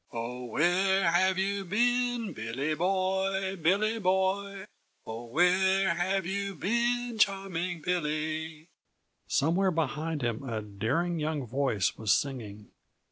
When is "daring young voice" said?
10.63-11.97